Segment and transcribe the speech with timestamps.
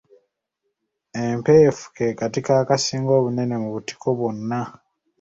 [1.23, 4.61] Empeefu kekatiko akasinga obunene mu butiko bwonna.